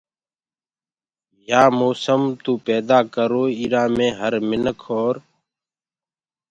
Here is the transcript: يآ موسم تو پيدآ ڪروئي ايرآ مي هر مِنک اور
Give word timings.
يآ 1.49 1.63
موسم 1.79 2.21
تو 2.43 2.51
پيدآ 2.65 2.99
ڪروئي 3.13 3.53
ايرآ 3.61 3.83
مي 3.97 4.07
هر 4.19 4.33
مِنک 4.49 4.79
اور 4.93 5.15